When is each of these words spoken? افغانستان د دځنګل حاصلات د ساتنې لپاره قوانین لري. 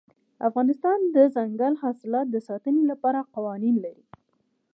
افغانستان 0.47 0.97
د 1.03 1.07
دځنګل 1.15 1.73
حاصلات 1.83 2.27
د 2.31 2.37
ساتنې 2.47 2.83
لپاره 2.91 3.27
قوانین 3.35 3.75
لري. 3.85 4.05